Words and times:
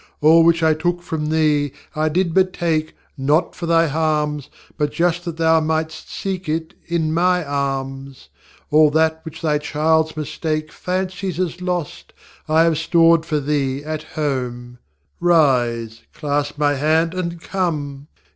All 0.19 0.43
which 0.43 0.63
I 0.63 0.73
took 0.73 1.03
from 1.03 1.27
thee 1.27 1.73
I 1.95 2.09
did 2.09 2.33
but 2.33 2.53
take, 2.53 2.95
Not 3.19 3.53
for 3.53 3.67
thy 3.67 3.85
harms, 3.85 4.49
But 4.75 4.91
just 4.91 5.25
that 5.25 5.37
thou 5.37 5.61
mightŌĆÖst 5.61 6.07
seek 6.09 6.49
it 6.49 6.73
in 6.87 7.13
My 7.13 7.45
arms. 7.45 8.29
All 8.71 8.89
which 8.89 9.43
thy 9.43 9.59
childŌĆÖs 9.59 10.17
mistake 10.17 10.71
Fancies 10.71 11.39
as 11.39 11.61
lost, 11.61 12.13
I 12.49 12.63
have 12.63 12.79
stored 12.79 13.27
for 13.27 13.39
thee 13.39 13.83
at 13.83 14.01
home: 14.17 14.79
Rise, 15.19 16.01
clasp 16.15 16.57
My 16.57 16.73
hand, 16.73 17.13
and 17.13 17.39
come! 17.39 18.07